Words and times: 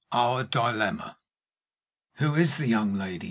OUR 0.11 0.43
DILEMMA. 0.45 1.15
WHO 2.15 2.33
is 2.33 2.57
the 2.57 2.65
young 2.67 2.95
lady? 2.95 3.19